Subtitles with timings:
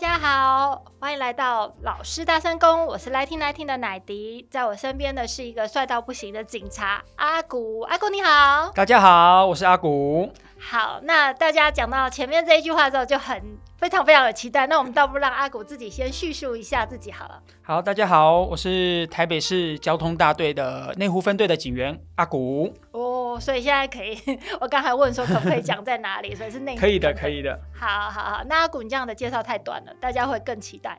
[0.00, 10.32] 家好，欢迎来到老师大声公，我是来听来听的奶迪，在我身边的是一个帅到不行的警察阿古，阿古你好，大家好，我是阿古。
[10.58, 13.42] 好，那大家讲到前面这一句话之后，就很
[13.76, 14.66] 非常非常有期待。
[14.66, 17.38] 那我们倒不如让阿古自己先叙述一下自己好了。
[17.62, 22.72] 好，大家好，我是台北市交通大队的内湖分队的警员阿古。
[22.92, 24.18] 哦，所以现在可以，
[24.60, 26.80] 我刚才问说可不可以讲在哪里，所以是内湖。
[26.80, 27.60] 可以的，可以的。
[27.74, 30.98] 好好好，那阿古你这样的介绍太短了，大家会更期待。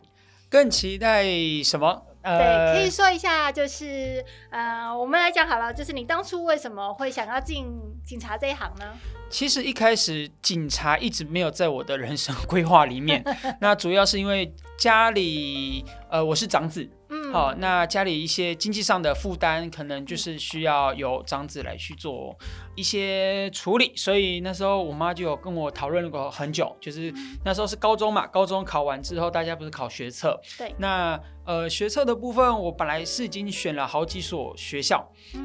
[0.49, 1.23] 更期待
[1.63, 2.05] 什么？
[2.23, 7.65] 呃，对，可以说一下，就是呃，我们来讲好了，就是你当初为什么会想要进
[8.05, 8.85] 警察这一行呢？
[9.29, 13.23] 其实一开始警察一直没有在我的人生规划里面，
[13.61, 16.87] 那主要是因为家里，呃，我是长子。
[17.31, 22.35] 好，那家里一些经济上的负担，可能就是需要由长子来去做
[22.75, 27.13] 一些处理，所以那时候我妈就有跟我讨论过很久，就是
[27.45, 34.97] 那时候是高中嘛，高中考完之后，大家不是考学测，对，那呃学测的部分，我本来是已经选了好几所学校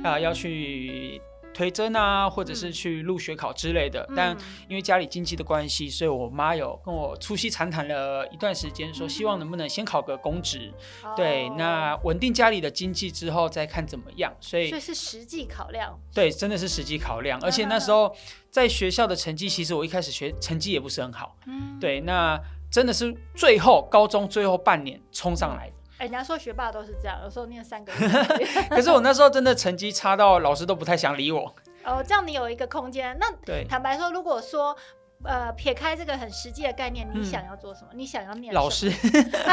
[0.02, 1.20] 啊、呃，要去。
[1.56, 4.36] 推甄啊，或者是去入学考之类的，嗯、但
[4.68, 10.70] 因为家里经济的关系，所以我妈有跟我促膝长谈了一段时间，说希望能不能先考个公职，
[11.02, 14.30] 嗯、对，那稳定家里的经济之后再看怎么样。
[14.38, 15.98] 所以，所以是实际考量。
[16.12, 18.14] 对，真的是实际考量，而且那时候
[18.50, 22.38] 在学校的成绩，其实我一开始学成绩也不是很好，嗯、对，那
[22.70, 25.75] 真的是最后高中最后半年冲上来的。
[25.98, 28.08] 哎，人家说学霸都是这样，有时候念三个月。
[28.68, 31.54] 可是我那时候真的成绩差到老师都不太想理我。
[31.84, 33.16] 哦，这样你有一个空间。
[33.18, 34.76] 那对，坦白说，如果说
[35.24, 37.88] 呃撇开这个很实际的概念，你想要做什么？
[37.92, 38.90] 嗯、你想要念老师？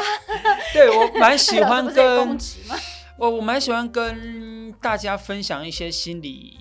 [0.73, 2.37] 对，我蛮喜欢跟
[3.17, 6.59] 我我蛮喜欢跟大家分享一些心理。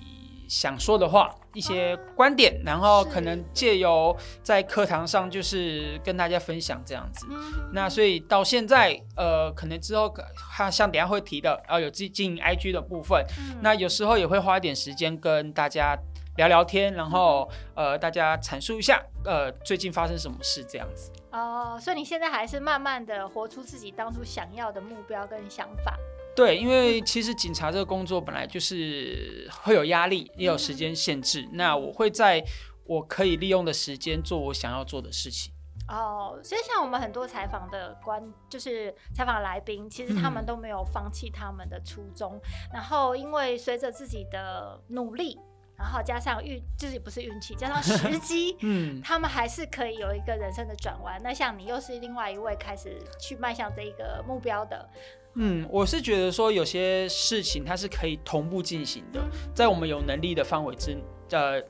[0.53, 7.25] 想说的话，一些观点，然后可能借由在课堂上就是跟大家分享这样子。
[7.71, 13.25] 那所以到现在，呃，可能之后他像等下会提的，然后有经经营 IG 的部分，
[13.63, 15.97] 那有时候也会花一点时间跟大家
[16.37, 21.11] 聊聊天，然后呃，大家阐述一下呃最近发生什么事这样子。
[21.31, 25.97] 哦，所以你现在还是慢慢的活出自己当初想要的目标跟想法。
[26.35, 31.41] 对，因为其实警察这个工作本来就是会有压力，也有时间限制。
[31.43, 32.43] 嗯、那我会在
[32.85, 35.53] 我可以利用的时间做我想要做的事情。
[35.89, 42.35] 哦，所以像我们很多采访的观，就是采访来宾，其实他们都没有放弃他们的初衷。
[42.35, 42.41] 嗯、
[42.73, 45.37] 然后因为随着自己的努力，
[45.83, 51.19] 然后加上运，就是不是运气，加上 时机，嗯，他们还是可以有一个人生的转弯。
[51.21, 54.89] 那像你又是另外一位开始去迈向这一个目标的。
[55.35, 59.21] 嗯，我是觉得说有些事情它是可以同步进行的，
[59.53, 60.97] 在我们有能力的范围之
[61.31, 61.61] 呃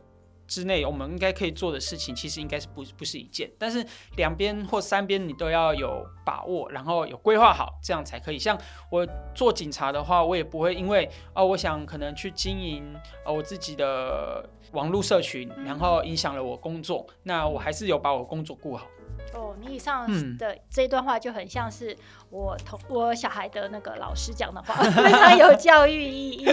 [0.48, 3.86] 之内，我们应该可以做的事情，其实应该是不不是一件，但是
[4.18, 8.38] 两边或三边你都要有把握，然后有规划好，这样才可以。
[8.38, 8.58] 像
[8.90, 12.96] 我做警察的话，我也不会因为啊、呃，我想可能去经营
[13.26, 18.88] 呃我自己的网络社群，然后影响了我工作，那我还是有把我工作顾好。
[19.34, 20.06] 哦，你以上
[20.38, 21.96] 的这段话就很像是
[22.30, 26.46] 我同我小孩的那个老师讲的话， 非常有教育意义。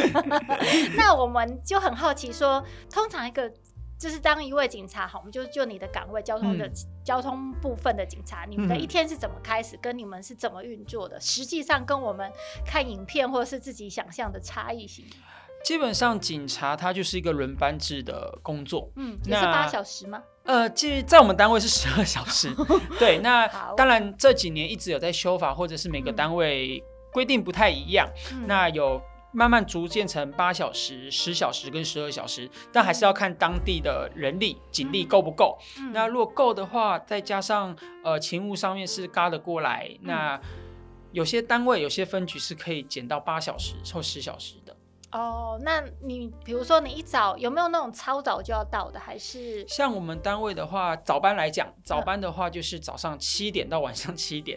[0.96, 3.52] 那我们就很好奇说，通常一个
[4.00, 6.72] 就是当一位警察，好，我们就就你的岗位，交通的、嗯、
[7.04, 11.20] 交通部分的警察，你们的一天是怎么开始，跟你们是怎么运作的？
[11.20, 12.32] 实际上跟我们
[12.64, 15.04] 看影片或者是自己想象的差异性。
[15.62, 20.22] 基本上，警察他就是一个轮班制的工作，嗯，也是八小时吗？
[20.44, 22.50] 呃，其实在我们单位是十二小时，
[22.98, 23.18] 对。
[23.18, 23.46] 那
[23.76, 28.98] 当然这几年一直有在修法，或者是每个单位规定不太一样，嗯、那有
[29.32, 35.58] 慢慢逐渐成八小时、十小时跟十二小时，但还是要看当地的人力、警力够不够。
[35.78, 40.40] 嗯、那如果够的话，再加上呃勤务上面是嘎得过来，嗯、那
[41.12, 44.76] 有些单位、有些分局是可以减到八小时或十小时的。
[45.12, 49.66] 哦，那你比如说你一早有没有那种超早就要到的，还是？
[49.66, 54.56] 像我们单位的话，早班来讲，早班的话就是早上七点到晚上七点，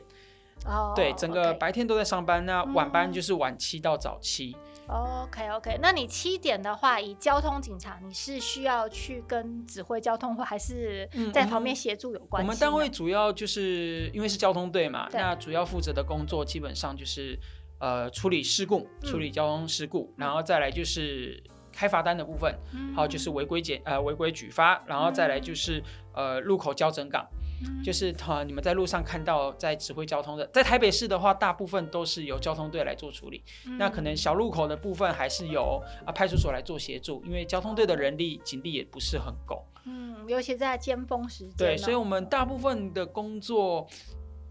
[0.65, 4.55] 哦，对，整个白天都在上班，那晚班就是晚七到早七。
[4.87, 12.45] OK OK，那你七点的话，以交通警察，你是需要去跟指挥交通，或还是在旁边协助有关系？
[12.45, 17.39] 我们单位主要就是因为是交通队嘛，那主要负责的工作基本上就是。
[17.79, 22.57] 呃，处理事故，处理交通事故，嗯、然后再来就是开罚单的部分，
[22.95, 25.83] 还有、嗯、就是违规检呃违规举发，然后再来就是、
[26.13, 27.42] 嗯、呃路口交整岗，嗯、
[27.83, 43.87] 就是呃你们在路上看到在指挥交通的，在台北市的话，大部分都是由交通队来做处理，嗯、那可能小路口的部分还是由啊派出所来做协助，因为交通队的人力警力也不是很够，嗯，尤其在尖峰时间，对，所以我们大部分的工作。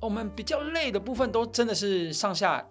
[0.01, 2.67] 我们比较累的部分都真的是上下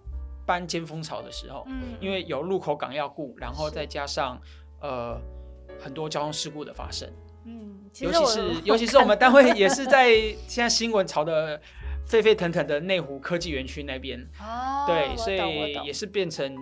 [0.45, 4.37] 班尖峰潮的时候，嗯，因为有路口港要顾，然后再加上
[4.81, 5.17] 呃
[5.79, 7.09] 很多交通事故的发生，
[7.45, 10.09] 嗯，尤其是尤其是我们单位也是在
[10.47, 11.59] 现在新闻炒的
[12.05, 16.55] 沸沸腾腾的内湖科技园区那边，哦，对，所以也是变成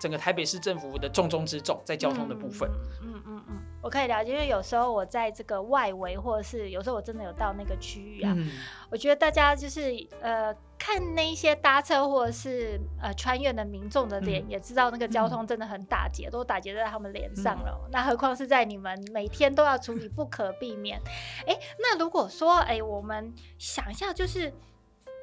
[0.00, 2.70] 整个台北市政府的重中之重在交通的部分，
[3.02, 3.20] 嗯。
[3.26, 3.39] 嗯
[3.82, 8.50] 我可以了解，因为有时候我在这个外围，或者是有时候我真的有到那个区域啊，嗯、
[8.90, 17.80] 我觉得大家就是呃看那些搭车或者是呃穿越的民众的脸，嗯、也知道那个交通真的很打劫，嗯、都打劫在他们脸上了。
[17.84, 21.00] 嗯、那何况是在你们每天都要处理，不可避免。
[21.46, 24.52] 哎，那如果说哎，我们想一下，就是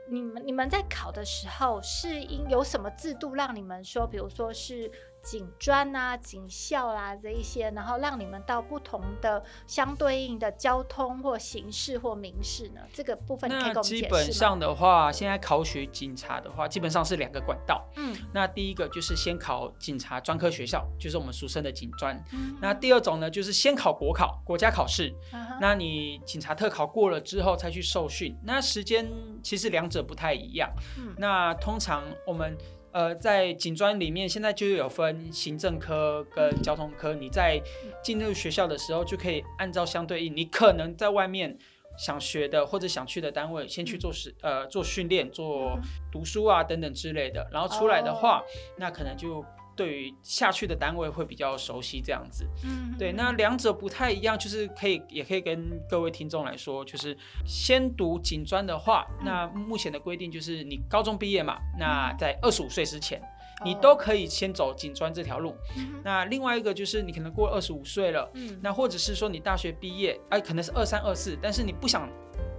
[0.10, 4.92] 你们你们在考的时候，是因有什么制度让你们说，比如说是。
[5.30, 12.80] 警专啊，警校啦、啊，这一些，然后让你们到不同的相对应的交通或刑事或民事呢？
[12.94, 14.02] 这个部分可以跟我们解释？
[14.04, 17.86] 基本上的话，现在考取警察的话，基本上是两个管道。
[17.98, 22.16] 嗯，那第一个就是先考警察专科学校，就是我们俗称的警专。
[22.32, 25.14] 嗯、那第二种呢，就是先考国考，国家考试。
[25.60, 28.34] 那你警察特考过了之后，再去受训。
[28.46, 29.06] 那时间
[29.44, 30.72] 其实两者不太一样。
[30.98, 32.58] 嗯，那通常我们。
[32.98, 37.14] 呃，在警专里面，现在就有分行政科跟交通科。
[37.14, 37.62] 你在
[38.04, 41.56] 进入学校的时候，就可以按照相对应，你可能在外面
[41.96, 45.78] 想学的或者想去的单位，先去做实呃做训练、做
[46.12, 47.48] 读书啊等等之类的。
[47.54, 48.44] 然后出来的话，
[48.78, 49.46] 那可能就。
[49.78, 57.16] 对于下去的单位会比较熟悉这样子，嗯，对，那两者不太一样，就是可以也可以跟各位听众来说，就是
[57.46, 63.22] 先读警专的话，嗯、那目前的规定就是你高中毕业嘛，嗯、那在二十五岁之前，
[63.62, 65.56] 嗯、你都可以先走警专这条路。
[65.78, 72.10] 嗯、那另外一个就是你可能过二十五岁了，嗯，那或者是说你大学毕业，哎，可能是二三二四，但是你不想。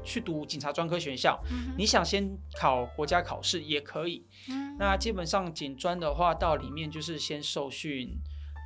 [0.04, 2.26] 去读警察专科学校，嗯、你想先
[2.56, 4.24] 考国家考试也可以。
[4.78, 8.08] 嗯、那基本上警专的话，到里面就是先受训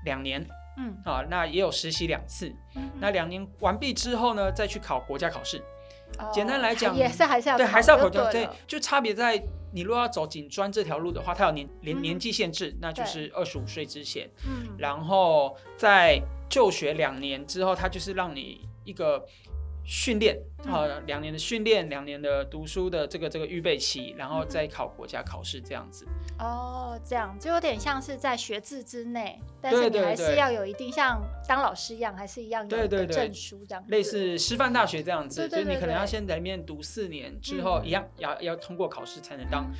[0.05, 2.55] 两年，嗯，啊，那也有实习两次。
[2.77, 5.59] 嗯、那两年完毕之后呢，再去考国家考试。
[6.19, 8.09] 哦、简单来讲，也是还是要考，对，还是要考。
[8.11, 9.43] 对，就差别在
[9.73, 14.31] 你如果要走警专这条路的话，它有年年年纪限制，嗯、那就是二十五岁之前。
[14.47, 19.27] 嗯，然后在就学两年之后，它就是让你一个。
[19.85, 26.07] 训练啊，两年的训练，两年的读书的这个这个预备期，然后再考国家考试这样子。
[26.39, 33.85] 哦，这样就有点像是在学制之内，但是你还是要有一定像当老师一样，还是一样有一个证书这样。
[33.89, 39.71] 类似师范大学这样子，就是你可能要先在里面读四年之后，一样要要通过考试才能当，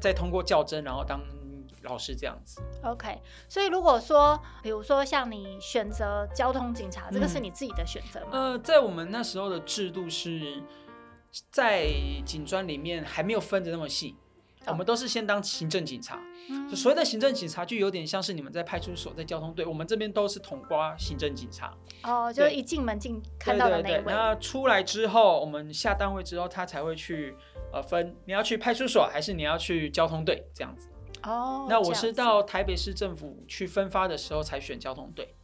[0.00, 1.20] 再通过教甄，然后当。
[1.82, 3.20] 老师这样子，OK。
[3.48, 8.28] 所以如果说，比如说像你选择交通警察，嗯、这个是你自己的选择吗？
[8.32, 10.62] 呃，在我们那时候的制度是
[11.50, 11.88] 在
[12.26, 14.16] 警专里面还没有分的那么细，
[14.66, 16.20] 哦、我们都是先当行政警察。
[16.48, 21.72] 嗯、所谓的行政警察就有点像是你们在派出所、在交通队，我们这边都是统瓜行政警察。
[22.02, 24.04] 哦，就是一进门进看到的那一位。
[24.06, 27.36] 那出来之后，我们下单位之后，他才会去
[27.72, 30.88] 呃分，你要去派出所还是你要去交通队这样子。
[31.22, 35.34] 哦，那我是到台北市政府去分发的时候才选交通队。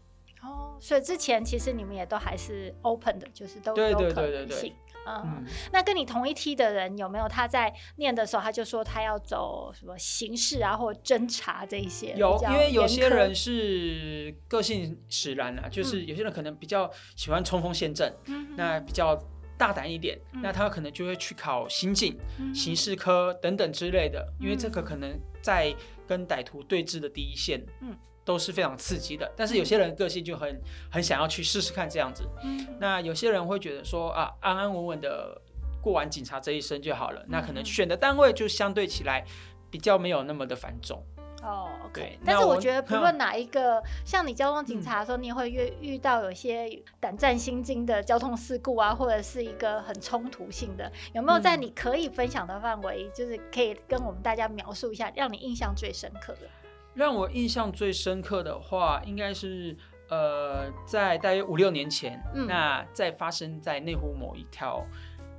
[0.43, 4.75] 哦，所以之前其实你们也都还是 open 的，就是都有可能性。
[5.09, 12.15] 嗯，嗯，那跟你同一梯的人有没有他在念的时候他就说他要走什么刑事啊或侦查这一些？
[12.17, 19.19] 有，因为有些人是个性使然啊，就是有些人可能比较喜欢冲锋陷阵，嗯、那比较。
[19.59, 25.75] 大胆一点，嗯、那他可能就会去考刑警、嗯、刑事科等等之类的，嗯、因为这个可能在
[26.07, 29.31] 跟歹徒对峙的第一线，嗯，都是非常刺激的。
[29.37, 30.61] 但是有些人个性就很
[30.91, 35.41] 很想要去试试看这样子，嗯，那有些人会觉得说啊，安安稳稳的
[35.81, 39.25] 过完警察这一生就好了，嗯、那可能选的单位就相对起来
[39.71, 41.03] 比较没有那么的繁重。
[41.47, 56.49] 哦、oh，OK，但是我觉得不论哪一个，像你交通警察的时候，嗯、你也会遇遇到有些胆战心惊的交通事故啊，或者是一个很冲突性的，有没有在你可以分享的范围，嗯、就是可以跟我们大家描述一下，让你印象最深刻的？
[56.95, 59.77] 让我印象最深刻的话，应该是
[60.09, 64.85] 呃，在大约五六年前，嗯、那在发生在内湖某一条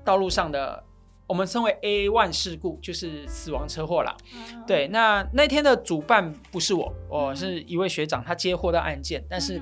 [0.05, 0.81] 道路上的。
[1.27, 4.15] 我们称为 A one 事故，就是死亡车祸啦。
[4.33, 9.21] 嗯、对，那那天的主办不是我，我是一位学长，他接获到案件。
[9.29, 9.61] 但是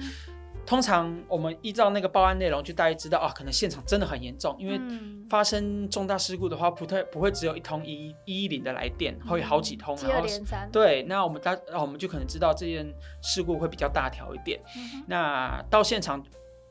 [0.64, 4.80] 通常我们依照那个报案内容，就大概知道啊，可能现场真的很严重，因为
[5.28, 10.44] 发生重大事故的话，不太不会只有一通一一一零的来电，会有好几通，然后连。
[10.72, 12.88] 对，那我们大，我们就可能知道这件
[13.24, 14.62] 事故会比较大条一点。
[14.78, 16.24] 嗯、那到现场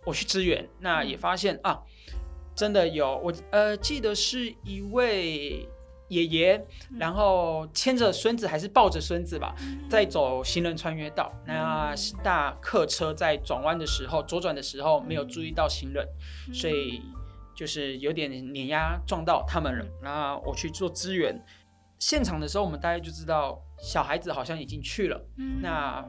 [0.04, 1.82] 我去支援，那也发现、嗯、啊。
[2.54, 5.68] 真的有我呃记得是一位
[6.08, 6.64] 爷爷，
[6.98, 9.54] 然后牵着孙子还是抱着孙子吧，
[9.88, 11.32] 在走行人穿越道。
[11.46, 16.06] 那大客车在转弯的时候，左转的时候没有注意到行人，
[16.52, 17.00] 所以
[17.56, 19.84] 就是有点碾压撞到他们了。
[20.02, 21.42] 那我去做支援，
[21.98, 25.20] 现场的时候我们大概就知道小孩子好像已经去了。
[25.60, 26.04] 那。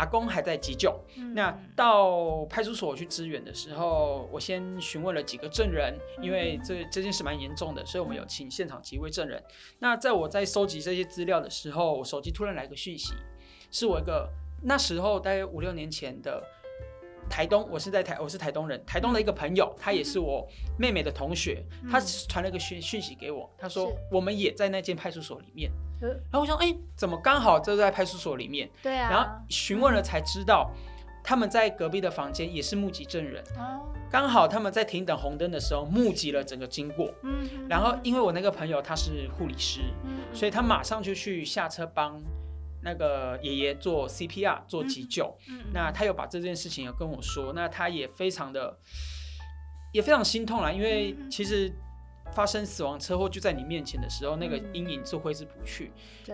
[0.00, 0.98] 阿公还在急救。
[1.16, 9.42] 嗯、那到派出所去支援的时候，我先询问了几个证人，因为这这件事蛮严重的，所以我们有请现场几位证人。
[9.78, 13.12] 那在我在收集这些资料的时候，我手机突然来个讯息，
[13.70, 14.26] 是我一个
[14.62, 16.42] 那时候大概五六年前的
[17.30, 20.46] 台东，我是在台，我是台东人，台东的一个朋友，他也是我
[20.76, 25.70] 妹妹的同学，他传了个讯讯息给我，他说我们也在那间派出所里面。
[26.00, 28.68] 然后我想，哎，怎么刚好就在派出所里面？
[28.82, 29.10] 对啊。
[29.10, 30.70] 然后询问了才知道，
[31.22, 33.42] 他们在隔壁的房间也是目击证人。
[33.56, 33.86] 哦。
[34.10, 37.14] 刚好他们在停等红灯的时候目击了整个经过。
[37.22, 37.48] 嗯。
[37.68, 42.20] 然后因为我那个朋友他是护理师，嗯，所以他马上就去下车帮
[42.82, 45.36] 那个爷爷做 CPR 做急救。
[45.48, 45.64] 嗯。
[45.72, 48.78] 那他有把这件事情有跟我说，那他也非常的
[49.92, 51.72] 也非常心痛啦，因为其实。
[52.32, 55.92] 发生死亡车祸就在你面前的时候，嗯、那个阴影是挥之不去。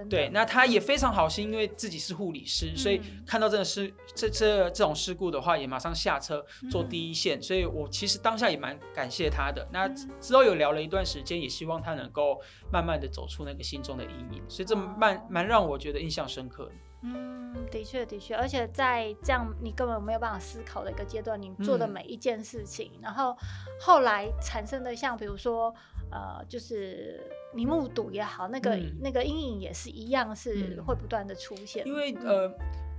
[0.08, 7.38] 对，那他也非常好心，因为自己是护理师，嗯、所以看到这个事这这这种事故的话，也马上下车做第一线。
[7.38, 9.66] 嗯、所以我其实当下也蛮感谢他的。
[9.72, 9.88] 那
[10.20, 12.40] 之后有聊了一段时间，也希望他能够
[12.72, 14.42] 慢慢的走出那个心中的阴影。
[14.48, 16.72] 所以这蛮蛮让我觉得印象深刻的。
[17.02, 23.36] 嗯，的确的确，而且在这样你根本没有办法思考的一个阶段，你做的每一件事情，嗯、然后
[23.80, 25.72] 后来产生的像比如说，
[26.10, 31.86] 呃，就是你目睹也好，那个、嗯、那个阴影也是一样，是会不断的出现。
[31.86, 32.12] 因为。
[32.24, 32.50] 呃，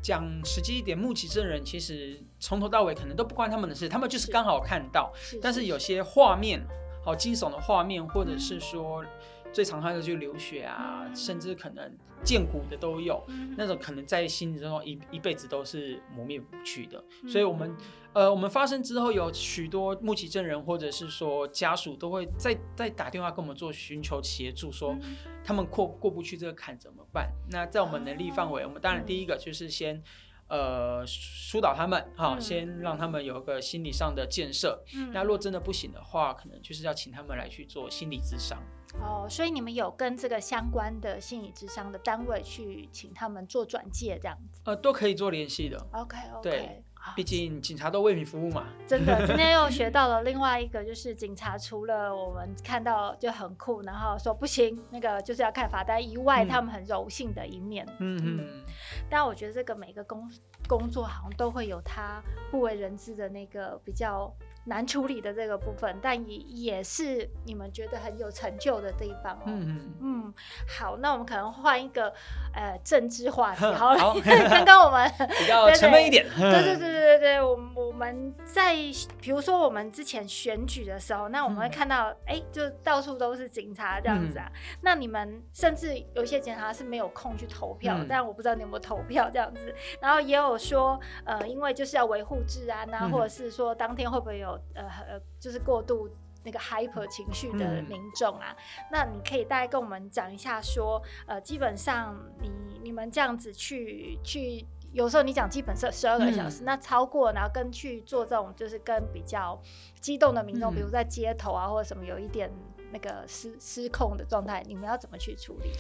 [0.02, 5.40] 讲实际一点，目击证人其实从头到尾可能都不关他们的事，他们就是刚好看到，是。
[5.42, 6.62] 但是有些画面，
[7.04, 9.04] 好惊悚的画面，或者是说。
[9.04, 9.08] 嗯
[9.54, 11.90] 最常看的就是流血啊，嗯、甚至可能
[12.24, 17.04] 见骨的都有，嗯、那种可能在心里中一一辈子都是磨灭不去的。
[17.24, 17.76] 嗯、所以，我们
[18.14, 24.98] 呃，我们发生之后，有许多目击证人或者是说家属都会再再打电话跟我们做寻求协助，说
[25.44, 27.32] 他们过过不去这个坎怎么办？
[27.52, 30.04] 那在我们能力范围，我们当然第一个就是先。
[30.48, 34.84] 呃，疏导他们哈，嗯、先让他们有一个心理上的建设。
[34.96, 38.62] 嗯，那若真的不行的话，可能就是要请他们来去做心理咨商。
[39.02, 44.62] 哦，所以你们有跟这个相关的心理咨商的单位去请他们做转介这样子？
[44.66, 45.78] 呃，都可以做联系的。
[45.92, 46.50] OK OK。
[46.50, 46.84] 对。
[47.16, 57.86] 毕竟警察都为你服务嘛， 真的，今天又学到了另外一个，就是警察除了我们看到就很酷，然后说不行，那个就是要看罚单以外，嗯、他们很柔性的一面。
[58.00, 58.40] 嗯嗯。
[58.42, 58.64] 嗯，
[59.10, 60.30] 但我觉得这个每个工
[60.68, 62.22] 工作好像都会有他
[62.52, 64.34] 不为人知的那个比较。
[64.68, 69.44] 难处理的这个部分，但也也是你们觉得很有成就的地方哦。
[69.46, 70.34] 嗯嗯，
[70.68, 72.14] 好，那我们可能换一个
[72.54, 73.96] 呃政治话题好
[74.50, 75.10] 刚刚我们
[75.40, 76.26] 比较沉闷一点。
[76.38, 78.76] 对对对对对对，我们我们在
[79.22, 84.52] 比如说我们之前选举的时候，那我们会看到哎、嗯，就到处都是警察这样子啊。
[84.54, 89.74] 嗯、那你们甚至有些警察是没有空去投票，嗯、但我不知道你有没有投票这样子。
[90.02, 94.57] 然后也有说呃，因为就是要维护治安啊，嗯、或者是说当天会不会有。
[94.74, 96.10] 呃呃，就是过度
[96.44, 102.50] 那个 hyper 情绪的民众啊，嗯、那你可以大概跟我们讲一下说，说呃，基本上你
[102.82, 109.62] 你们这样子去去，有时候你讲基本是十二个小时，嗯、那超过然后跟去做这种就是跟比较
[110.00, 112.50] 激动的民众，嗯、比如在街头啊或者什么有一点
[112.92, 115.72] 那个失失控的状态，你们要怎么去处理？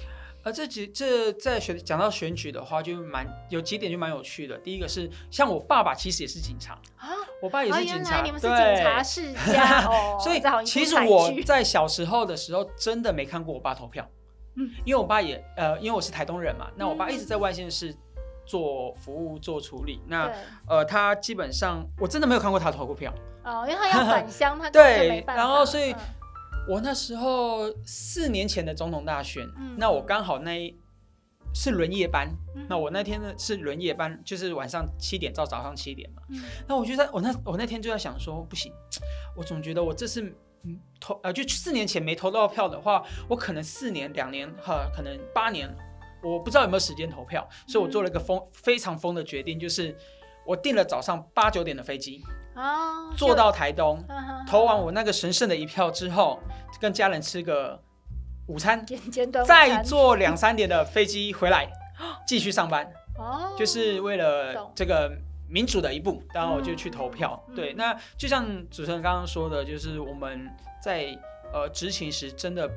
[0.47, 4.57] 呃，这几这在选讲到选举的话，就蛮有几点就蛮有趣的。
[4.59, 7.09] 第一个是像我爸爸其实也是警察啊，
[7.41, 10.17] 我爸也是警察，哦、你们是警察世家 哦。
[10.21, 14.09] 所以其实我在小时候的时候真的没看过我爸投票，
[14.55, 17.93] 嗯，因为我爸也呃，因为我是台东人嘛，那我爸一直在外县市
[18.45, 20.31] 做服务做处理，那
[20.65, 23.13] 呃，他基本上我真的没有看过他投过票
[23.43, 25.93] 哦，因为他要返乡， 他对，然后所以。
[26.67, 30.77] 嗯我那时候四年前的总统大选，嗯、那我刚好那一
[31.53, 36.21] 是轮夜班，嗯、那我那天呢是轮夜班，就是晚上七点到早上七点嘛。
[36.27, 38.71] 嗯、那我就在我那我那天就在想说，不行，
[39.35, 40.29] 我总觉得我这次
[40.99, 45.73] 投呃，就四年前没投到票的话，我可能四年两年哈，可能八年，
[46.21, 49.95] 我不知道有没有时间投票，嗯、所以我做了一个疯非常疯的决定，就是
[50.45, 52.21] 我订了早上八九点的飞机。
[52.57, 54.03] 哦，坐到台东，
[54.49, 56.39] 投完我那个神圣的一票之后，
[56.81, 57.79] 跟家人吃个
[58.47, 58.83] 午餐，
[59.45, 61.69] 再坐两三点的飞机回来，
[62.27, 62.91] 继续上班。
[63.17, 65.11] 哦，就是为了这个
[65.49, 67.41] 民主的一步，然后我就去投票。
[67.55, 70.49] 对，那就像主持人刚刚说的，就是我们
[70.81, 71.15] 在
[71.53, 72.69] 呃执勤时真的。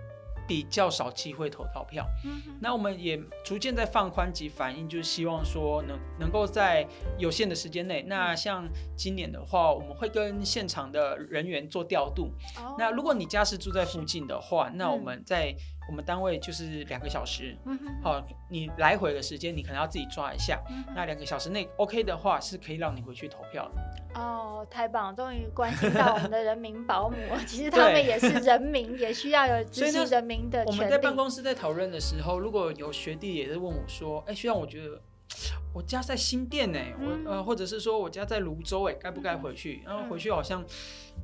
[0.50, 2.04] 比较少机会投到票。
[2.24, 6.84] 嗯、那我们也逐渐在放宽及反应，就是希望说能能够在
[7.18, 8.02] 有限的时间内。
[8.08, 12.32] 那像今年的话，我们会跟现场的人员做调度。
[12.56, 15.54] 哦、那如果你家是住在附近的话，那我们在。
[15.90, 20.62] 我们单位就是两个小时，好、嗯哼哦，你来回的时间你可能要自己抓一下。
[20.70, 24.20] 嗯、那两个小时内 OK 的话，是可以让你回去投票的。
[24.20, 30.72] 哦，太棒了，终于关心到我们的人民保姆， 其实他们也是人民，也需要有支持人民的权。
[30.72, 35.02] 我们在办公室在讨论的时候，如果有学弟也是问我说：“哎，学长，我觉得
[35.74, 40.64] 我家在新店呢，嗯、我呃，或者是说我家在芦洲，哎，该不该回去？”嗯、然后回去好像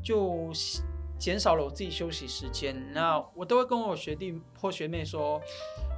[0.02, 0.50] 就。
[1.18, 5.40] 减少了我自己休息时间，那我都会跟我学弟或学妹说，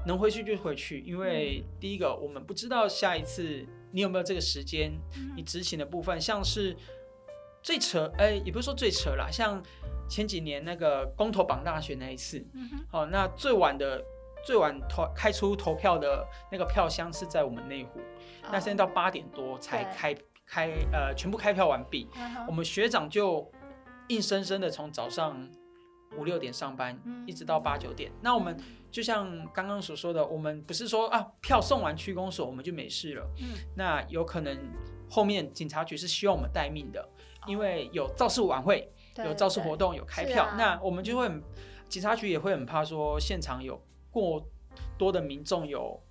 [0.07, 4.93] 能回去就回去，因为第一个我们不知道下一次你有没有这个时间，
[5.35, 6.21] 你执行的部分。
[6.21, 6.77] 像是
[7.63, 9.61] 最扯，哎，也不是说最扯啦，像
[10.09, 12.47] 前几年那个公投榜大选那一次，
[12.89, 14.01] 好，那最晚的
[14.45, 18.01] 最晚投开出投票的那个票箱是在我们内湖，
[18.53, 22.09] 那现在到八点多才开开呃全部开票完毕，
[22.47, 23.51] 我们学长就。
[24.09, 25.49] 硬生生的从早上
[26.17, 28.11] 五六点上班，一直到八九点。
[28.23, 28.57] 那我们
[28.91, 33.31] 就像刚刚所说的，我们不是说啊票送完区公所我们就没事了。
[33.41, 34.59] 嗯，那有可能
[35.11, 37.07] 后面警察局是需要我们待命的，
[37.47, 38.91] 因为有造势晚会，
[39.25, 41.31] 有造势活动，有开票，那我们就会
[41.89, 44.43] 警察局也会很怕说现场有过
[44.97, 46.03] 多的民众有。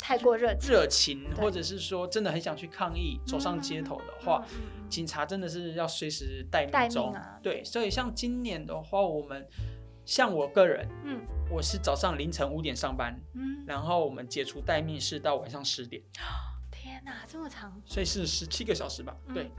[0.00, 4.42] 太过热热情，或者是说真的很想去抗议，走上街头的话，
[4.88, 7.14] 警察真的是要随时待命中。
[7.42, 9.46] 对，所以像今年的话，我们
[10.04, 16.02] 像我个人，嗯，我是早上凌晨五点上班，嗯，然后我们解除待命是到晚上十点。
[16.72, 17.80] 天哪，这么长！
[17.84, 19.14] 所以是十七个小时吧？
[19.34, 19.50] 对，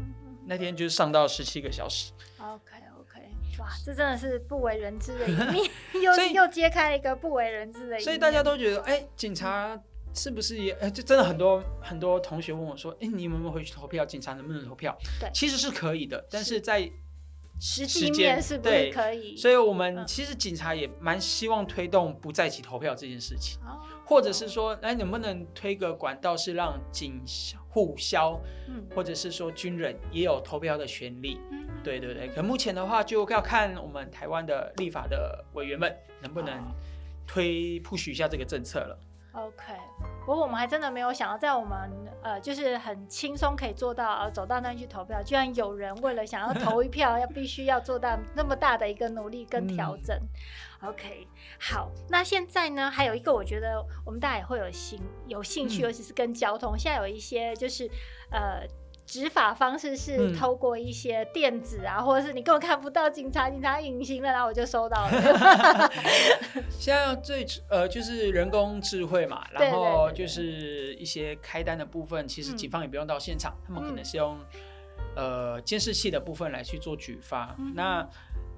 [0.45, 2.11] 那天就是上到十七个小时。
[2.39, 3.19] OK OK，
[3.59, 5.71] 哇，这真的是不为人知的一面，
[6.01, 8.01] 又又揭开了一个不为人知的一面。
[8.01, 9.79] 所以大家都觉得，哎，警察。
[10.13, 10.73] 是不是也？
[10.73, 14.05] 哎，就真的很多很多同学问我说：“哎，你们有没有回去投票？
[14.05, 16.89] 警察能不能投票？”对，其实是可以的，但是在
[17.59, 19.37] 实际面是不是可以？
[19.37, 23.59] 所以我们其实警察也蛮希望推动不在籍投票这件事情，
[24.05, 27.21] 或者是说，哎，能不能推个管道，是让警
[27.69, 28.41] 护消，
[28.95, 31.39] 或者是说军人也有投票的权利？
[31.83, 32.27] 对对对。
[32.29, 36.53] 可目前的话，就要看我们台湾的立法的委员们能不能
[37.25, 38.99] 推 push 一下这个政策了。
[39.33, 39.73] OK，
[40.25, 41.89] 不过我们还真的没有想到，在我们
[42.21, 50.17] 呃，就是很轻松可以做到，呃，走到那去投票，居然有人为了想要投一票，要必须要做到那么大的一个努力跟调整。
[50.81, 51.27] 嗯、OK，
[51.59, 57.89] 好，那现在呢，还有一个，我觉得我们大家也会有兴有兴趣，尤其是跟交通，嗯、现在有一些就是
[58.31, 58.67] 呃。
[59.11, 65.91] 执法方式是透过一些电子啊，嗯、或者是你根本看不到警察，警察隐形了，然后我就收到了。
[66.79, 74.39] 现在最呃就是人工智慧嘛，然后就是一些开单的部分，其实警方也不用到现场，嗯、他们可能是用
[75.17, 77.53] 呃监视器的部分来去做举发。
[77.59, 78.07] 嗯、那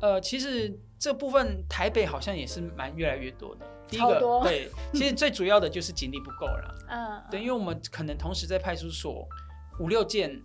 [0.02, 3.66] 呃其实这部分台北好像也是蛮越来越多的。
[3.88, 6.76] 第一个多对，其实最主要的就是警力不够了。
[6.94, 9.28] 嗯，对，因为我们可能同时在派出所。
[9.80, 10.42] 五六件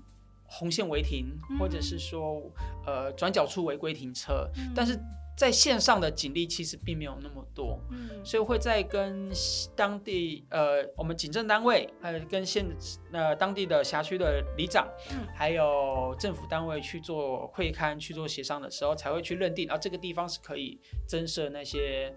[0.47, 2.43] 红线违停，或者是说，
[2.87, 4.99] 呃，转角处违规停车，嗯、但是
[5.37, 9.31] 在线上的警力其实并没有那么多，嗯、所以会在跟
[9.77, 12.67] 当地呃，我们警政单位，还有跟县
[13.13, 22.13] 呃当地的辖区的里长，嗯、还有政府单位去做会刊、去做协商的时候，才会去认定啊，这个地方是可以增设那些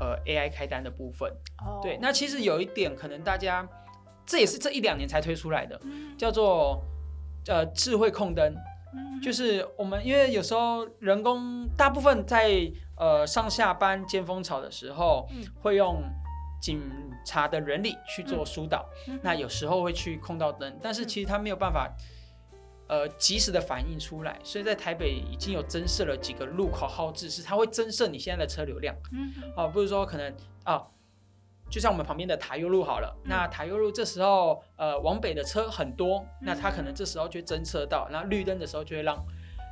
[0.00, 1.30] 呃 AI 开单的部分。
[1.58, 3.68] 哦、对，那其实有一点可能大家。
[4.26, 5.78] 这也是这一两年才推出来的，
[6.16, 6.82] 叫做
[7.46, 8.54] 呃智慧控灯，
[9.22, 12.50] 就是我们因为有时候人工大部分在
[12.96, 15.28] 呃上下班尖峰潮的时候，
[15.60, 16.02] 会用
[16.62, 16.80] 警
[17.26, 18.88] 察的人力去做疏导，
[19.22, 21.94] 那有时候会去控到灯，但是其实它没有办法
[22.88, 28.96] 呃及时的反应出来，所以在台北已经有增设了几个路口号志，是它会增设你现在的车流量，
[29.54, 30.82] 哦，不是说可能啊。
[31.74, 39.16] 就像我们旁边的塔悠路好了，嗯、那塔悠路这时候呃往北的车很多，嗯、那它可能这时候就会侦测到，那绿灯的时候就会让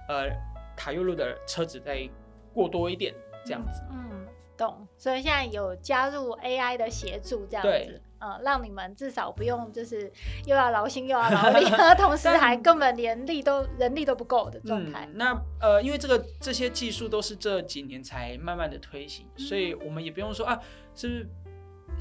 [0.08, 0.28] 呃
[0.76, 2.10] 塔悠路的车子再
[2.52, 3.80] 过多一点这样子。
[3.92, 4.84] 嗯，懂。
[4.98, 10.12] 所以现在有加入 AI 的协助这样子，对呃，让你们至少不用就是
[10.44, 11.64] 又要劳心又要劳力，
[11.96, 15.06] 同时还根本连力都人力都不够的状态。
[15.06, 20.60] 嗯、那呃，因为这个这些技术都是这几年才慢慢的推行，嗯、所以我们也不用说啊，
[20.96, 21.28] 是不是？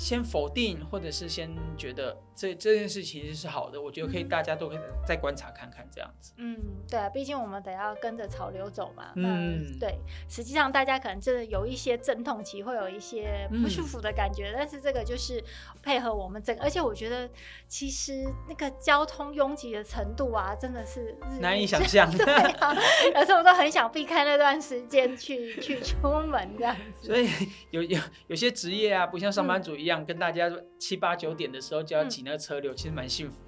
[0.02, 6.34] 先否定，或者是先觉得这这件事其实是好的，我觉得可以，大家都可以再观察看看这样子。
[6.38, 6.58] 嗯，
[6.90, 9.12] 对啊，毕竟我们得要跟着潮流走嘛。
[9.16, 15.44] 嗯，对，实际上大家可能真的有一些阵痛期，会有一些不舒服的感觉，嗯、但是这个就是
[15.84, 17.30] 配合我们整个，而且我觉得
[17.68, 22.12] 其实那个交通拥挤的程度啊，真的是难以想 象。
[22.12, 22.76] 对啊，
[23.14, 27.06] 有时候我都很想避开那段时间去去出门这样子。
[27.06, 27.30] 所以
[27.70, 29.91] 有有有些职业啊，不像上班族一样。
[30.06, 33.42] 跟大家七八九点的时候就要挤那个车流，嗯、其实蛮幸福。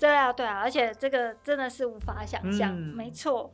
[0.00, 3.52] 对啊，对啊，而且这个真的是无法想象，嗯、没错。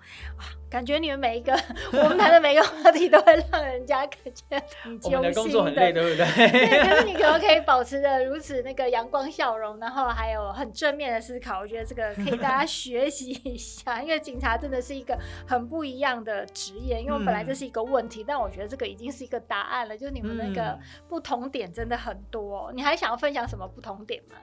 [0.71, 1.53] 感觉你们每一个
[1.93, 5.19] 我们谈的每一个话题都会让人家感觉很揪心的。
[5.19, 6.49] 我们的工作很累，对不对？
[6.51, 11.61] 对，可是你可不可以保持着如此那个阳光笑容，然后还有很正面的思考？
[11.61, 17.01] 我觉得这个可以大家学习一下，因为警察真的是一个很不一样的职业。
[17.01, 19.97] 因为本来这是一个问题，嗯、但我觉得这个已经是一个答案了。
[19.97, 20.79] 就是你们那个
[21.09, 24.37] 不同点真的很多，你还想要分享什么不同点吗？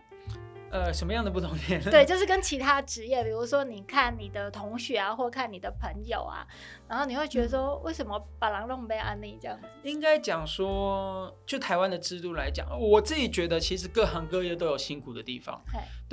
[0.74, 1.80] 呃，什么样的不同点？
[1.84, 6.44] 对，就是跟其他职业，比如说你看你的同学啊，或看你的朋友啊，
[6.88, 9.68] 然后你会觉得说，为什么把狼弄被安利这样子？
[9.84, 15.62] 应该讲说，就台湾的制度来讲，我自己觉得其实各行各业都有辛苦的地方。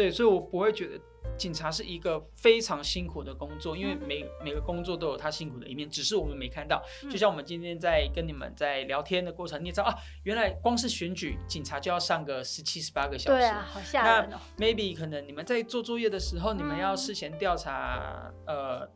[0.00, 0.98] 嘿对，所以我不会觉得。
[1.36, 6.82] 警察是一个非常辛苦的工作，因为每每个工作都有他辛苦的一面，只是我们没看到。
[7.10, 13.38] 就像我们今天在跟你们在聊天的过程，你也知道啊，原来光是选举，警察就要上个十七十八个小时。
[13.38, 14.38] 对啊，好吓人哦。
[14.56, 18.86] 那 maybe 可能你们在做作业的时候，你们要事前调查呃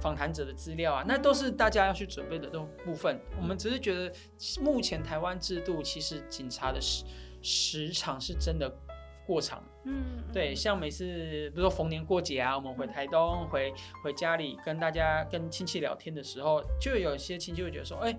[0.00, 3.20] 访谈者的资料啊，那都是大家要去准备的这种部分。
[3.40, 4.12] 我们只是觉得，
[4.60, 7.04] 目前台湾制度其实警察的时
[7.40, 8.68] 时长是真的。
[9.28, 11.04] 过场，嗯，对，像每次
[11.50, 13.70] 比如说逢年过节啊，我们回台东，回
[14.02, 18.18] 回家里跟大家跟亲戚聊天的时候，就有一些亲戚会觉得说，哎、欸，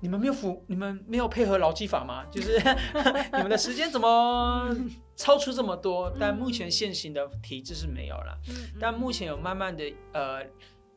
[0.00, 2.24] 你们没有服，你们没有配合劳基法吗？
[2.32, 2.58] 就是
[3.32, 4.76] 你们的时间怎么
[5.14, 6.12] 超出这么多？
[6.18, 8.36] 但目前现行的体制是没有了，
[8.80, 10.44] 但目前有慢慢的呃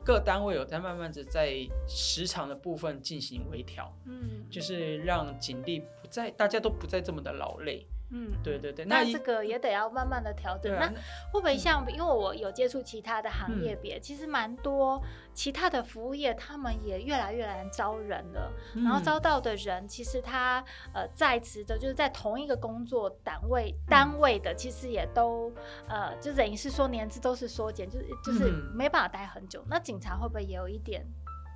[0.04, 1.54] 各单位有在慢慢的在
[1.88, 7.86] 时长的部分进行微调，嗯，就是让警力不再大家都不再这么的劳累。
[8.10, 10.74] 嗯，对对对，那这个也得要慢慢的调整。
[10.74, 10.88] 啊、那
[11.32, 15.02] 会不会像，嗯、因为我有接触其他的行业别，嗯、其实蛮多
[15.34, 18.50] 其他的服务业，他们也越来越难招人了。
[18.76, 25.52] 嗯、然后招到的人，其实他呃在职的，就是在同一个工作单位单位的，其实也都
[25.90, 29.62] 呃就等于是说年资都是缩减，就是就是没办法待很久。
[29.64, 31.06] 嗯、那警察会不会也有一点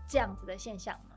[0.05, 1.15] 这样子的现象呢？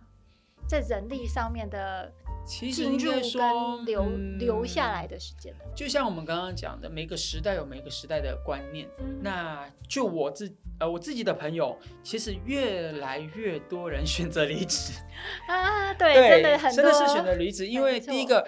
[0.68, 2.12] 在人力上面的。
[2.46, 8.87] 其实应该说留、嗯、留下来的时间，就像我们刚刚讲的，每个时代有每个时代的观念。
[8.98, 14.92] 嗯、那就我自呃我自己的朋友，其实越来越多人选择离职
[15.48, 18.46] 啊，对，对真的很多真的是选择离职，因为第一个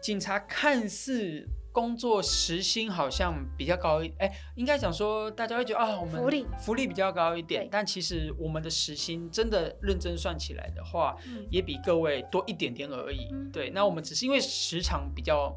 [0.00, 1.46] 警察看似。
[1.72, 13.28] 工作时薪好像比较高一，哎，应该讲说大家会觉得啊，我们福利福利比较高一点，但其实我们的时薪真的认真算起来的话，嗯、也比各位多一点点而已。
[13.30, 15.56] 嗯、对，那我们只是因为时长比较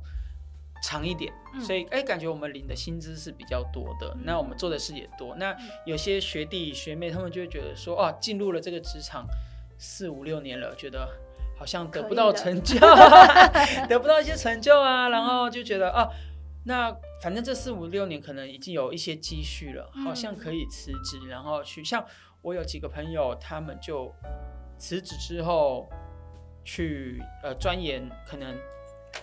[0.83, 5.35] 长一点，嗯、所以哎，感觉我们领的薪资是比较多的，嗯、那我们做的事也多。
[5.37, 9.25] 那有些学弟学妹他们就会觉得说，哦、啊，进入了这个职场
[9.79, 11.09] 四五六年了，觉得。
[11.55, 12.77] 好像得不到成就，
[13.87, 16.09] 得不到一些成就啊，然后就觉得啊，
[16.65, 22.03] 那反正这四五六年可能已经有一些积蓄了，好像可以辞职，然后去像
[22.41, 24.13] 我有几个朋友，他们就
[24.77, 25.87] 辞职之后
[26.65, 28.55] 去呃钻研，可能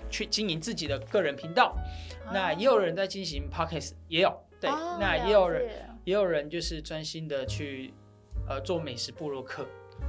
[0.09, 1.77] 去经营自己的个人频道，
[2.33, 5.69] 那也有人在进行 Podcast，也有对，那也有人
[6.05, 7.93] 也有人就是专心的去
[8.49, 9.67] 呃做美食部落客。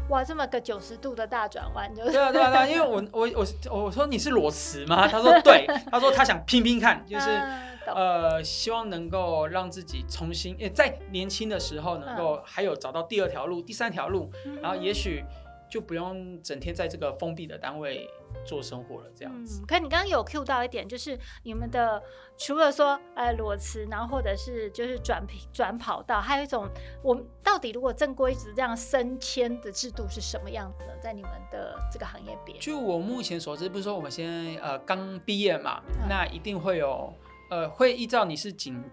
[0.09, 3.29] 哇，这么个九十度的大转弯，就是对啊对啊对啊，因为我 我
[3.69, 5.07] 我我说你是裸辞吗？
[5.07, 7.59] 他说对， 他说他想拼拼看，就是、啊、
[7.95, 15.23] 呃希望能够让自己重新，诶在年轻的时候能够还有找到第二条路、嗯、第三条路，然后也许。
[15.71, 18.05] 就不用整天在这个封闭的单位
[18.43, 19.61] 做生活了，这样子。
[19.61, 22.03] 嗯，可你刚刚有 cue 到一点，就是你们的
[22.37, 26.67] 除了说呃裸辞，然后或者是就是转转跑道，还有一种，
[27.01, 30.91] 我们到底如果正规职这样升迁的制度是什么样子呢？
[31.01, 32.59] 在你们的这个行业边？
[32.59, 37.13] 就我目前所知，不是说我们现在呃刚毕业嘛，嗯、那一定会有
[37.49, 38.83] 呃会依照你是警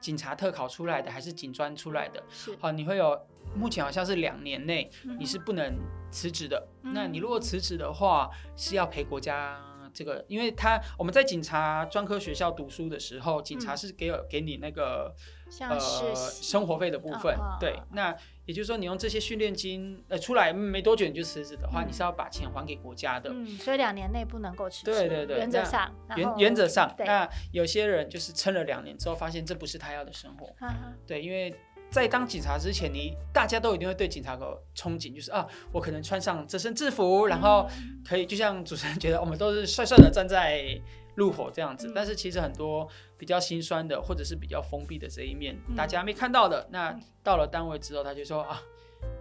[0.00, 3.18] 警察特考出来的还是警专出来的，是好，你会有。
[3.56, 5.78] 目前好像是两年内你是不能
[6.10, 6.68] 辞职的。
[6.82, 9.60] 嗯、那你如果辞职的话，是要赔国家
[9.92, 15.14] 这个，因为他我们在警察专科学校读书的时候，警察是给给你那个、
[15.60, 18.14] 嗯、呃生活费的部分，对，那
[18.44, 30.92] 也就是说你用这些训练金呃出来没多久你就辞职的话，嗯、你是要把钱还给国家的，嗯，所以两年内不能够辞职，对对对，原则上原原则上，那有些人就是撑了两年之后，发现这不是他要的生活，哈哈。
[31.06, 31.54] 对，因为。
[31.96, 37.66] 在当警察之前，你大家都一定会对警察有憧憬，就是啊，我可能穿上这身制服，然后
[38.06, 40.78] 可以就像主持人觉得我们都是帅帅的站在
[41.14, 41.90] 路口这样子。
[41.94, 46.68] 但是其实很多比较心酸的，或者是比较封闭的这一面，大家没看到的。
[46.70, 48.60] 那到了单位之后，他就说啊，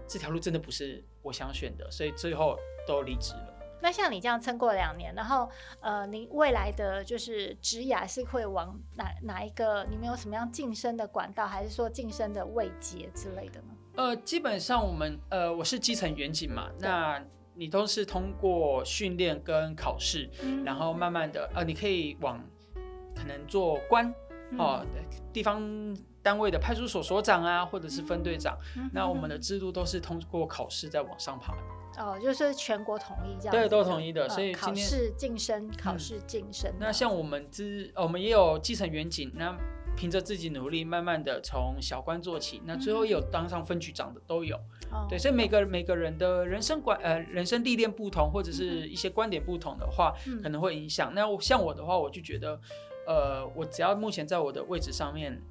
[0.05, 3.54] 这条路真的不是我想选的，所以最后都离职了。
[3.81, 9.85] 那像你这样撑过两年，然后呃，你未来的就是职涯是会往哪哪一个？
[9.89, 13.67] 你们有什么样晋升的管道，还是说晋升的位阶之类的呢？
[13.95, 22.43] 呃，基本上我们呃，我是基层员警嘛，那你都是通过训练跟考试，嗯、然后慢慢的呃，你可以往
[23.15, 24.13] 可能做官
[24.57, 25.61] 哦，嗯、地方
[26.21, 28.57] 单位的派出所所长啊，或者是分队长。
[28.75, 31.53] 嗯、那我们的制度都是通过考试再往上爬。
[31.97, 36.71] 哦，就是全国统一这样，对，都统一的，所以考试晋升，考试晋升。
[36.79, 39.57] 那像我们之，我们也有基层远景，那
[39.95, 44.59] 凭着自己努力，慢慢的从小官做起，那最后也有当上分局长的都有。
[45.09, 51.13] 对，所以每个每个人的人生观，呃，人生历练不同，或者是一些观点不同的话，可能会影响。
[51.13, 52.59] 那像我的话，我就觉得，
[53.07, 55.41] 呃，我只要目前在我的位置上面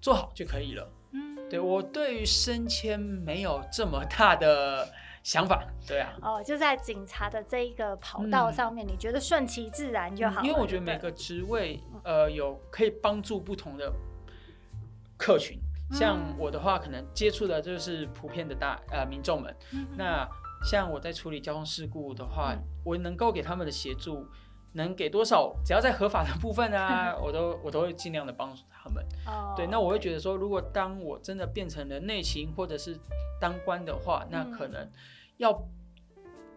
[0.00, 0.90] 做好就可以了。
[1.12, 4.86] 嗯，对，我对于升迁没有这么大的。
[5.24, 10.46] 想法对啊，哦，就在警察的这一个跑道上面，嗯、你觉得顺其自然就好了。
[10.46, 13.90] 因为我觉得每个职位，呃，有可以帮助不同的
[15.16, 15.58] 客群。
[15.90, 19.56] 嗯、像我的话，可能接触的就是普遍的大呃民众们。
[19.72, 20.28] 嗯、那
[20.62, 24.28] 像我在处理交通事故的话，嗯、我能够给他们的协助，
[24.74, 29.04] 能给多少，只要在合法的部分啊， 我都我都会尽量的帮助他们。
[29.26, 32.96] 哦，对，那我会觉得说，如果当我真的变成了内勤或者是
[33.40, 34.88] 当官的话，那可能。
[35.38, 35.52] 要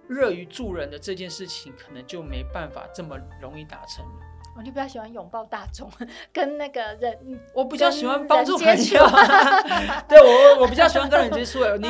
[0.07, 4.11] 乐于助人的这件事情，可能就没办法这么容易达成了。
[4.55, 5.89] 我就比较喜欢拥抱大众，
[6.31, 7.17] 跟那个人，
[7.55, 9.03] 我比较喜欢帮助朋友。
[10.07, 11.65] 对我，我比较喜欢跟人接触。
[11.77, 11.87] 你，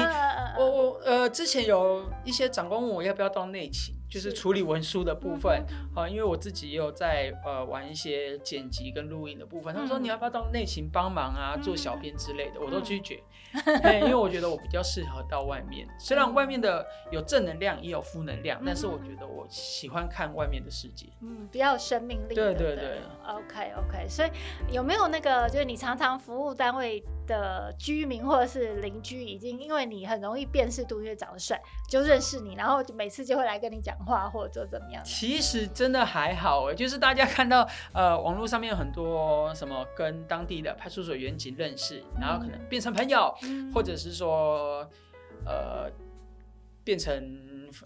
[0.58, 3.94] 我我呃，之前有一些长官问我要不要当内勤。
[4.10, 5.66] 就是处理文书的部分，
[5.96, 9.74] 啊，因为我自己也有在呃玩一些剪辑跟录音的部分。
[9.74, 13.22] 他们说，你要不要到内勤帮忙啊，做小编之类的，我都拒绝，
[14.02, 15.88] 因为我觉得我比较适合到外面。
[16.00, 22.34] 虽然外面的有正能量也有负能量，但是我觉得我喜欢看外面的世界，嗯，比较有生命力。
[22.36, 24.08] 对对对，OK OK。
[24.08, 24.30] 所以
[24.72, 33.96] 有没有那个就是你常常服务单位的居民或者是邻居，已经因为你很容易辨识度，因为长得帅，就认识你，然后每次就会来跟你讲。
[34.08, 35.04] 话或者怎么样？
[35.04, 44.88] 其实真的还好哎，就是大家看到呃网络上面有很多什么跟当地的派出所员警认识，嗯、然后可能变成朋友，嗯、或者是说
[45.46, 45.92] 呃
[46.86, 47.12] 变成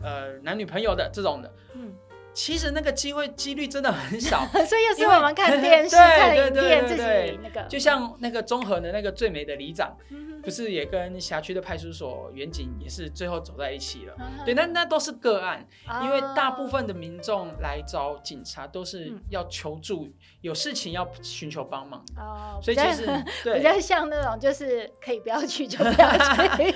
[0.04, 1.52] 呃男女朋友的这种的。
[1.74, 1.92] 嗯
[2.34, 9.96] 其实那个机会几率真的很少， 所以有时候我们 看电视、看影片，自己那个，就像那个中和的那个最美的里长，
[10.42, 14.16] 不是也跟辖区的派出所员警也是最后走在一起了？
[14.46, 15.68] 对，那那都是个案，
[16.04, 22.04] 因为大部分的民众来找警察都是要求助，有事情要寻求帮忙。
[22.18, 23.06] 哦，所以其实
[23.54, 26.74] 比较像那种就是可以不要去就不要去。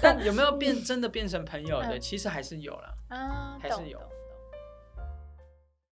[0.00, 1.98] 但有没有变真的变成朋友的？
[1.98, 2.94] 其实还是有了，
[3.60, 4.00] 还是有。